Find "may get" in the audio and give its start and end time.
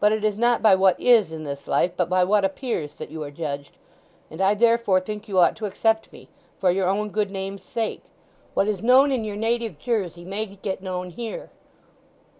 10.24-10.82